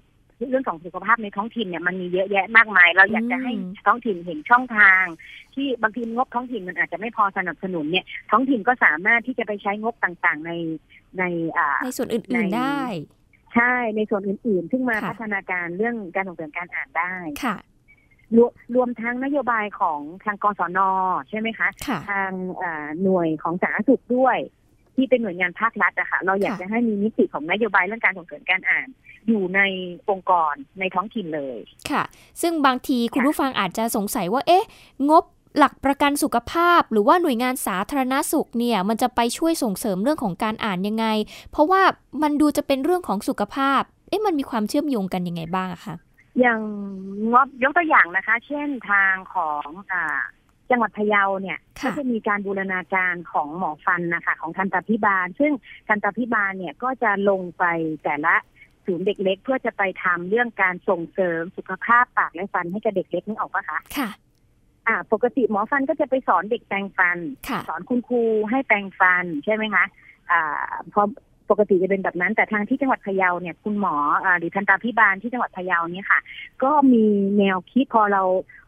[0.50, 3.52] เรื่องของสุขภาพในท้องถิ่นเนี่ยมันมีเยอะแยะมากมาย เราอยากจะให้
[3.86, 5.04] ท้องถิ่นเห็นช่องทาง
[5.54, 10.52] ที่บางทีงบท้องถิ่นมันอาจจะไม่พอสนับสนุนเนี่ย ท้องถิ่นก็สามารถที่จะไปใช้งบต่างๆใน
[11.20, 11.24] ใน
[11.58, 12.84] อ่าในส่วนอื่นๆได้
[13.56, 17.56] ใช่ในส่วนอื่นๆ ซึ่งมาพัฒนาการเรื่องการส่งเสริมการอ่านได้ค่ะ
[18.36, 20.80] รวรวมทั้งนโยบายของทางกศน
[21.30, 24.38] ใช่ไหมคะค่ะทางอ่าหน่วยของสาธารณสุขด้วย
[24.96, 28.88] ที่เป็นหน่วยงานภาครัฐอะค่ะเราอยากค่ะจะให้มีนิติของนโยบายเรื่องการส่งเสริมการอ่าน
[29.28, 29.60] อยู่ใน
[30.10, 31.58] องค์กรในท้องถิ่นเลย
[31.92, 32.04] ค่ะ
[32.42, 34.66] ซึ่งบางทีคุณค่ะผู้ฟังอาจจะสงสัยว่าเอ๊ะ
[35.10, 35.24] งบ
[35.58, 41.06] หลักประกันสุขภาพ หรือว่าหน่วยงานสาธารณสุขเนี่ยมันจะไปช่วยส่งเสริมเรื่องของการอ่านยังไง
[41.52, 41.82] เพราะว่า
[42.22, 45.96] มันดูจะเป็นเรื่องของสุขภาพ เอ๊ะมันมีความเชื่อมโยงกันยังไงบ้างอะคะ
[46.40, 46.60] อย่าง
[47.32, 50.04] งบยกตัวอย่างนะคะ เช่นทางของอ่า
[50.70, 55.52] จังหวัดพะเยาเนี่ยก็ค่ะจะมีการบูรณาการของหมอฟันนะคะของทันตพิบาล ซึ่ง
[55.88, 57.64] ทันตพิบาลเนี่ยก็จะลงไป
[58.04, 58.36] แต่ละ
[58.86, 64.10] ศูนย์เด็กเล็ก เพื่อจะไปทำเรื่องการส่งเสริมสุขภาพปากและฟันให้กับเด็กเล็กนึกออกปะคะค่ะ
[64.88, 67.18] อ่าปกติหมอฟันก็จะไปสอนเด็กแปรงฟัน
[67.50, 69.86] ค่ะสอนคุณครูให้แปรงฟันใช่ไหมคะ
[70.32, 71.02] อ่าพอ
[71.50, 76.20] ปกติจะเป็นแบบนั้น แต่ทางที่จังหวัดพะเยาเนี่ยคุณหมออ่าหรือทันตาพิบาลที่จังหวัดพะเยาเนี่ยค่ะ
[76.64, 77.04] ก็มี
[77.38, 78.24] แนวคิดพอเรา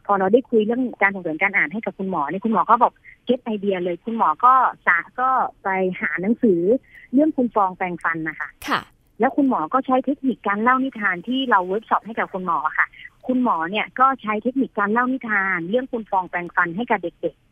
[0.06, 2.92] พอเราได้คุยเรื่องการส่งเสริมการอ่านให้กับคุณหมอเนี่ยคุณหมอก็บอก
[3.24, 4.52] get idea เลย คุณหมอก็
[4.86, 5.28] สาก็
[5.62, 5.68] ไป
[6.00, 6.60] หาหนังสือ
[7.12, 8.80] เรื่องคุณฟองแปรงฟันนะคะค่ะ
[9.20, 12.86] แล้วคุณหมอก็ใช้เทคนิคการเล่านิทานที่เราเวิร์กช็อปให้กับคุณหมอค่ะ
[13.26, 17.47] คุณหมอเนี่ยก็ใช้เทคนิคการเล่านิทาน เรื่องคุณฟองแปรงฟันให้กับเด็กๆค่ะ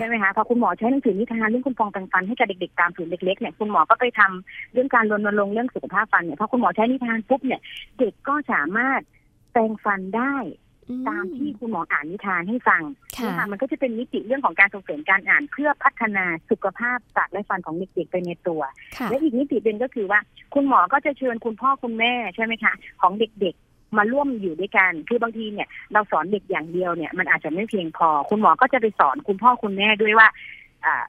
[0.00, 7.60] ใช่ไหมคะพอคุณหมอใช้หนังสือนิทานเรื่องคุณฟองแปรงฟันให้กับเด็กๆตามศูนย์เด็กๆเนี่ยคุณหมอก็ไปทำเรื่องการรณรงค์เรื่องสุขภาพฟันเนี่ยพอคุณหมอใช้นิทานปุ๊บเนี่ย
[7.98, 9.00] เด็กก็สามารถ
[9.52, 10.34] แปรงฟันได้
[10.88, 12.82] อืตามที่คุณหมออ่านนิทานให้ฟัง
[13.16, 18.60] ค่ะนะคะมันก็จะเป็นมิติเรื่องของการส่งเสริมการอ่านเพื่อพัฒนาสุขภาพปากและฟันของเด็กๆไปในตัว
[18.96, 20.20] ค่ะและอีกมิติหนึ่งก็คือว่า
[20.54, 30.28] คุณหมอก็จะเชิญคุณพ่อคุณแม่ใช่ไหมคะ ของเด็กๆ มาร่วมอยู่ด้วยกัน คือบางทีเนี่ยเราสอนเด็กอย่างเดียวเนี่ยมันอาจจะไม่เพียงพอ คุณหมอก็จะไปสอนคุณพ่อคุณแม่ด้วยว่า
[30.84, 31.04] อ่า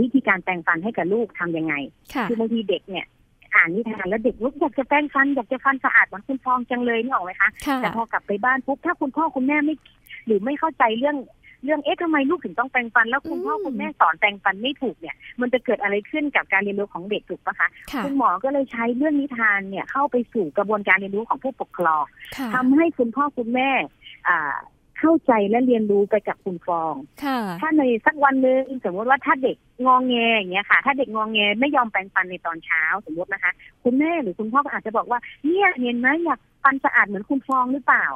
[0.00, 1.74] วิธีการแปรงฟันให้กับลูกทำยังไง
[2.14, 3.06] ค่ะคือบางทีเด็กเนี่ย
[3.54, 9.74] อ่านนิทานแล้วเด็กลูกอยากจะแปรงฟันอยากจะฟันสะอาดเหมือนคุณฟองจังเลยนี่ออกไหมคะค่ะแต่พอกลับไปบ้านปุ๊บถ้าคุณพ่อคุณแม่ไม่
[10.26, 11.16] หรือไม่เข้าใจเรื่อง
[11.64, 22.04] เรื่องเอ๊ะทำไมลูกถึงต้องแปรงฟัน แล้วคุณพ่ออืมคุณแม่สอนแปรงฟันไม่ถูกเนี่ย มันจะเกิดอะไรขึ้นกับการเรียนรู้ของเด็กถูกปะคะค่ะคุณหมอก็เลยใช้เรื่องนิทานเนี่ยเข้าไปสู่กระบวนการเรียนรู้ของผู้ปกครอง
[22.36, 23.70] ค่ะทำให้คุณพ่อคุณแม่
[24.28, 24.56] อ่า
[24.98, 26.94] เข้าใจและเรียนรู้ไปกับคุณฟอง
[27.24, 33.52] ค่ะถ้าในสักวันหนึ่งสมมติว่าถ้าเด็กงองแงอย่างเงี้ยค่ะ ถ้าเด็กงองแงไม่ยอมแปรงฟันในตอนเช้าสมมตินะคะ
[33.84, 38.06] คุณแม่หรือคุณพ่อก็อาจจะบอกว่าเนี่ยเห็นไหมอยาก ฟันสะอาดเหมือนคุณฟองหรือเปล่า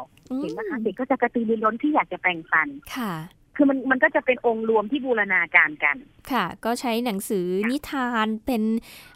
[0.41, 3.13] เห็นไหมคะเด็กก็จะกระตือรือร้นที่อยากจะแปรงฟันค่ะ
[3.57, 5.97] คือมันมันก็จะเป็นองค์รวมที่บูรณาการกัน
[6.33, 8.63] ค่ะ ก็ใช้หนังสือนิทานเป็น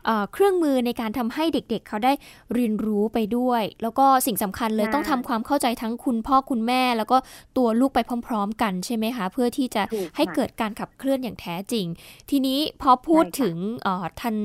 [0.05, 2.13] เอ่อเครื่องมือในการทำให้เด็กๆเขาได้
[2.55, 7.17] เรียนรู้ไปด้วย แล้วก็สิ่งสำคัญเลยใช่ต้องทำความเข้าใจทั้งคุณพ่อคุณแม่ แล้วก็
[7.57, 11.87] ตัวลูกไปพร้อม ๆ กันใช่ไหมคะ เพื่อที่จะถูกให้ค่ะเกิดการขับเคลื่อนอย่างแท้จริง
[12.31, 14.37] ทีนี้พอพูดใช่ค่ะถึงเอ่อทัน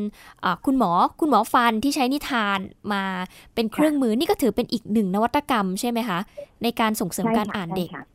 [0.42, 2.60] เอ่อคุณหมอคุณหมอฟันที่ใช้นิทาน
[2.94, 3.04] มา
[3.56, 6.20] เป็นเครื่องมือนี่ก็ถือเป็นอีกหนึ่งนวัตกรรมใช่ไหมคะ
[6.64, 8.15] ในการส่งเสริมใช่การค่ะอ่านใช่เด็กค่ะอื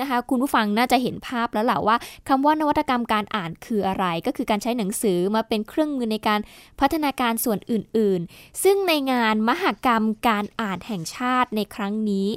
[0.00, 1.96] นะคะคุณผู้ฟังน่าจะเห็นภาพแล้วแหละว่า
[2.28, 6.40] คำว่านวัตกรรมการอ่านคืออะไร ก็คือการใช้หนังสือมาเป็นเครื่องมือในการ
[6.80, 12.28] พัฒนาการส่วนอื่นๆ ซึ่งในงานมหกรรมการอ่านแห่งชาติในครั้งนี้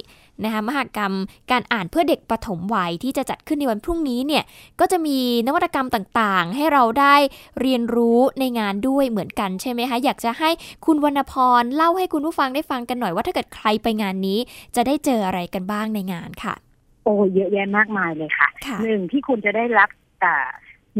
[0.44, 1.12] นะคะมหกรรม
[1.50, 4.44] การอ่านเพื่อเด็กปฐมวัยที่จะจัดขึ้นในวันพรุ่งนี้เนี่ย
[4.80, 7.16] ก็จะมีนวัตกรรมต่างๆ ให้เราได้
[7.60, 10.50] เรียนรู้ในงานด้วยเหมือนกันใช่ไหมคะอยากจะให้
[10.86, 14.38] คุณวรรณพรเล่าให้คุณผู้ฟังได้ฟังกันหน่อยว่าถ้าเกิดใครไปงานนี้
[14.76, 16.65] จะได้เจออะไรกันบ้างในงานค่ะ
[17.06, 19.90] โอ้เยอะแยะมากมายเลยค่ะค่ะหนึ่งที่คุณจะได้รับ
[20.24, 20.48] อ่า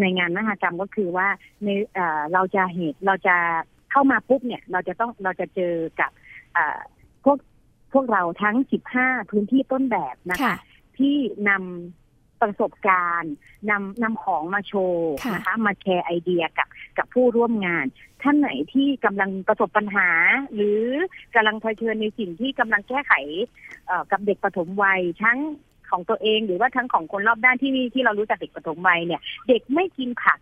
[0.01, 1.29] ในงานมหกรรมก็คือว่า
[1.65, 3.37] ในอ่าเราจะเหตุเราจะ
[3.91, 6.11] เข้ามาปุ๊บเนี่ย เราจะต้องเราจะเจอกับ
[6.57, 6.79] อ่า
[7.25, 7.39] พวก
[7.93, 8.57] พวกเราทั้ง
[8.95, 10.57] 15 พื้นที่ต้นแบบนะคะค่ะ
[10.99, 11.17] ที่
[11.49, 13.35] นำประสบการณ์
[13.71, 17.87] นำนำของมาโชว์ค่ะนะคะมาแชร์ไอเดียกับกับผู้ร่วมงาน
[18.23, 20.09] ท่านไหนที่กำลังประสบปัญหา
[20.55, 20.83] หรือ
[21.35, 23.13] กำลังเผชิญในสิ่งที่กำลังแก้ไข
[23.87, 25.39] เอ่อกับเด็กปฐมวัยทั้ง
[25.91, 30.39] ของตัวเอง หรือว่าทั้งของคนรอบด้านที่ที่เรารู้จักเด็กปฐมวัยเนี่ย เด็กไม่กินผัก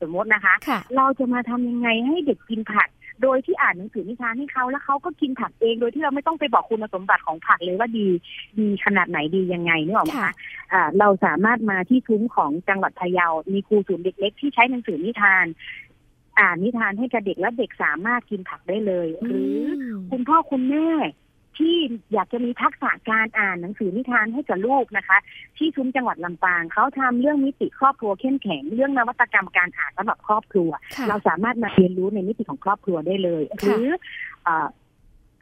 [0.00, 2.88] สมมตินะคะค่ะเราจะมาทำยังไงให้เด็กกินผัก
[3.22, 8.06] โดยที่อ่านหนังสือนิทานให้เขาแล้วเขาก็กินผักเองโดยที่เราไม่ต้องไปบอกคุณสมบัติของผักเลยว่าดี
[8.58, 10.32] ดีขนาดไหนดียังไงนึกออกไหมค่ะคะ
[10.72, 15.46] อ่าเราสามารถมาที่ซุ้มของจังหวัดพะเยา มีครูศูนย์เด็กเล็กที่ใช้หนังสือนิทาน
[16.38, 19.58] อ่านนิทานให้กับเด็กและเด็กสามารถกินผักได้เลย หรือ
[19.98, 20.88] มคุณพ่อคุณแม่
[21.58, 21.76] ที่
[22.12, 25.18] อยากจะมีทักษะการอ่านหนังสือนิทานให้กับลูกนะคะ
[25.56, 33.86] ที่ซุ้มจังหวัดลำปางเขาทำเรื่องมิติครอบครัวเข้มแข็งเรื่องนวัตกรรมการอ่านสำหรับครอบครัวค่ะเราสามารถมาเรียนรู้ในมิติของครอบครัวได้เลยหรือ
[34.44, 34.66] เอ่อ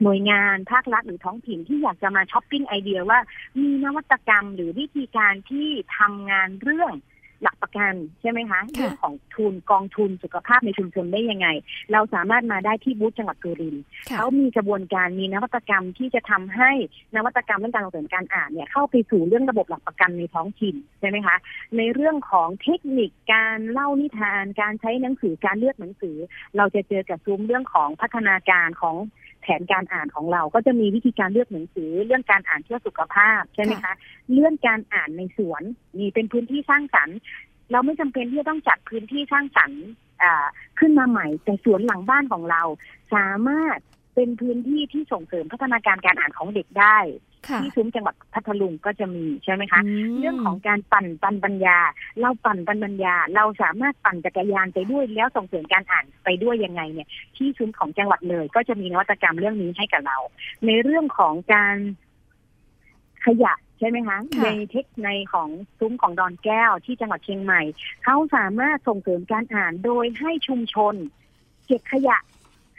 [0.02, 3.18] หน่วยงานภาครัฐหรือท้องถิ่นที่อยากจะมาช้อปปิ้งไอเดียว่า
[3.62, 6.92] มีนวัตกรรมหรือวิธีการที่ทำงานเรื่อง
[7.42, 11.48] หลักประกันใช่ไหมคะเรื่องของทุนกองทุนสุขภาพในชุมชนได้ยังไง
[11.92, 13.82] เราสามารถมาได้ที่บูธจังหวัดสุรินทร์
[14.16, 16.70] เขามีกระบวนการมีนวัตกรรมที่จะทำให้
[17.16, 21.36] นวัตกรรมเรื่องการส่งเสริมการอ่านเนี่ยเข้าไปสู่เรื่องระบบหลักประกันในท้องถิ่นใช่ไหมคะ
[21.76, 26.16] ในเรื่องของเทคนิคการเล่านิทาน การใช้หนังสือการเลือกหนังสือ
[26.56, 28.96] เราจะเจอกับซุ้มเรื่องของพัฒนาการของ
[29.46, 33.94] แผนการอ่านของเราก็จะมีวิธีการเลือกหนังสือ เรื่องการอ่านเพื่อสุขภาพใช่ไหมคะ
[34.32, 35.62] เรื่องการอ่านในสวน
[35.98, 37.16] มีเป็นพื้นที่สร้างสรรค์
[37.72, 39.82] เราไม่จำเป็นที่จะต้องจัดพื้นที่สร้างสรรค์
[40.78, 42.62] ขึ้นมาใหม่ แต่สวนหลังบ้านของเรา
[43.14, 43.78] สามารถ
[44.16, 46.98] เป็นพื้นที่ที่ส่งเสริมพัฒนาการการอ่านของเด็กได้
[47.60, 49.80] ที่ซุ้มจังหวัดพัทลุงก็จะมีใช่ไหมคะ
[50.18, 51.78] เรื่องของการปั่นปันปัญญา
[52.20, 60.18] เราปั่นปันปัญญา เราสามารถปั่นจักรยานไปด้วยแล้วส่งเสริมการอ่านไปด้วยยังไงเนี่ย ที่ซุ้มของจังหวัดเลย ก็จะมีนวัตกรรมเรื่องนี้ให้กับเรา
[60.66, 61.76] ในเรื่องของการ
[63.26, 65.48] ขยะใช่ไหมคะในเทคในของ
[65.78, 67.62] ซุ้มของดอนแก้วที่จังหวัดเชียงใหม่
[68.04, 70.94] เขาสามารถส่งเสริมการอ่านโดยให้ชุมชน
[71.66, 72.18] เก็บขยะ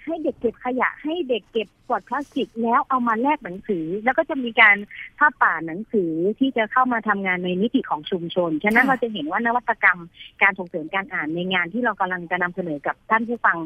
[0.08, 4.78] ให้เด็กเก็บขยะ ให้เด็กเก็บกวดพลาสติกแล้วเอามาแลกหนังสือ แล้วก็จะมีการ
[5.20, 10.00] ผ้าป่าหนังสือที่จะเข้ามาทำงานในนิติของชุมชน ฉะนั้นเราจะเห็นว่านวัตกรรม
[10.42, 13.58] การส่งเสริมการอ่านในงานที่เรากำลังจะนำเสนอกับท่านผู้ฟัง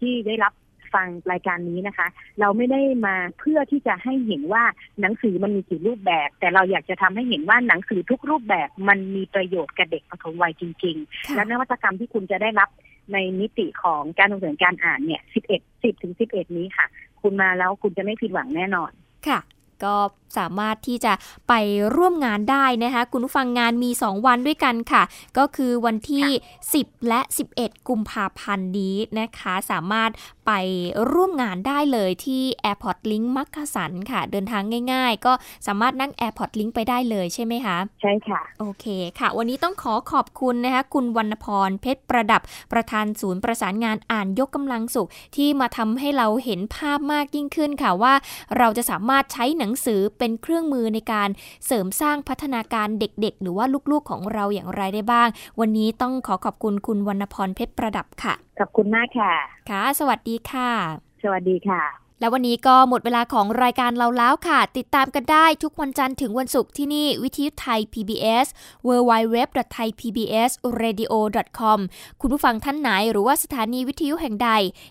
[0.00, 0.52] ที่ได้รับ
[0.94, 2.06] ฟังรายการนี้นะคะ
[2.40, 4.64] เราไม่ได้มาเพื่อที่จะให้เห็นว่า
[5.00, 12.68] หนังสือมันมีกี่รูปแบบ แต่เราอยากจะทำให้เห็นว่าหนังสือทุกรูปแบบมันมีประโยชน์กับเด็กปฐมวัยจริง ๆ และนวัตกรรมที่คุณจะได้รับ
[13.12, 16.86] ในมิติของการส่งเสริมการอ่านเนี่ย11 10ถึง11นี้ค่ะ
[17.20, 18.90] คุณมาแล้วคุณจะไม่ผิดหวังแน่นอน
[19.28, 19.40] ค่ะ
[19.84, 19.96] ก็
[20.38, 21.12] สามารถที่จะ
[21.48, 21.52] ไป
[21.96, 25.02] ร่วมงานได้นะคะ คุณผู้ฟังงานมี 2 วันด้วยกันค่ะ
[25.38, 26.26] ก็คือวันที่
[26.68, 27.20] 10 และ
[27.56, 30.10] 11 กุมภาพันธ์นี้นะคะ สามารถ
[30.50, 30.64] ไป
[31.12, 35.32] ร่วมงานได้เลยที่ Airport Link มักกะสันค่ะ เดินทางง่ายๆ ก็
[35.66, 38.86] สามารถนั่ง Airport Link ไปได้เลยใช่ไหมคะ ใช่ค่ะ โอเค
[39.18, 48.14] ค่ะ วันนี้ต้องขอขอบคุณนะคะคุณวรรณพรเพชรประดับประธานศูนย์ประสานงานอ่านยกกำลังสุข ที่มาทำให้เราเห็นภาพมากยิ่งขึ้นค่ะว่า
[48.58, 51.28] เราจะสามารถใช้หนังสือเป็นเครื่องมือในการ
[51.66, 55.28] เสริมสร้างพัฒนาการเด็กๆ หรือว่าลูกๆของเราอย่างไรได้บ้าง
[55.60, 59.32] วันนี้ต้องขอขอบคุณคุณวรรณพรเพชรประดับค่ะ ขอบคุณมากค่ะ
[59.70, 60.72] ค่ะ สวัสดีค่ะ
[61.22, 68.46] สวัสดีค่ะ และวันนี้ก็หมดเวลาของรายการเราแล้วค่ะ ติดตามกันได้ทุกวันจันทร์ถึงวันศุกร์ที่นี่วิทยุไทย PBS
[68.86, 71.78] www.thaipbsradio.com
[72.20, 74.50] คุณผู้ฟังท่านไหนหรือว่าสถานีวิทยุแห่งใด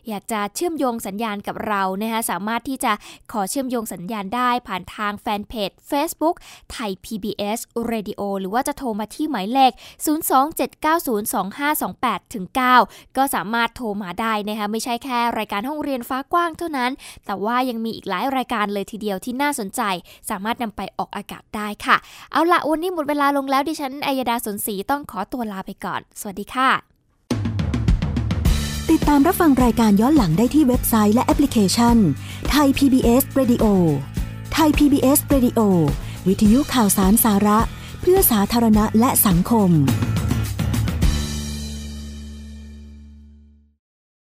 [0.09, 2.91] อยากจะเชื่อมโยงสัญญาณกับเรานะคะสามารถที่จะ
[3.31, 6.35] ขอเชื่อมโยงสัญญาณได้ผ่านทางแฟนเพจ Facebook
[6.71, 7.59] ไทย PBS
[7.91, 9.71] Radio หรือว่าจะโทรมาที่หมายเลข
[12.17, 12.45] 027902528ถึง
[12.81, 16.91] 9ก็สามารถโทรมาได้นะคะไม่ใช่แค่รายการห้องเรียนฟ้ากว้างเท่านั้น
[17.25, 19.81] แต่ว่ายังมีอีกหลายรายการเลยทีเดียวที่น่าสนใจ
[20.29, 21.95] สามารถนำไปออกอากาศได้ค่ะ
[22.31, 26.69] เอาละวันนี้หมดเวลาลงแล้วดิฉันอัยดาสนศรีต้องขอตัวลาไปก่อน สวัสดีค่ะ
[28.89, 31.97] ติดตามรับฟังรายการย้อนหลังได้ที่เว็บไซต์และแอปพลิเคชัน
[32.51, 33.65] ไทย PBS Radio
[34.53, 35.59] ไทย PBS Radio
[36.27, 37.59] วิทยุข่าวสารสาระ
[38.01, 39.69] เพื่อสาธารณะและสังคม